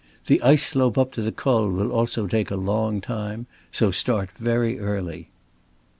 [0.25, 3.45] The ice slope up to the Col will also take a long time.
[3.71, 5.29] So start very early."